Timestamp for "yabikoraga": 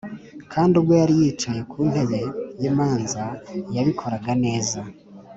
3.75-4.31